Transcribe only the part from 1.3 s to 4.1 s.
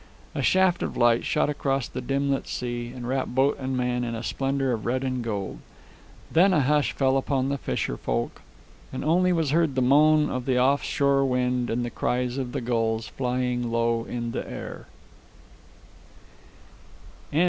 across the dim lit sea and wrapped boat and man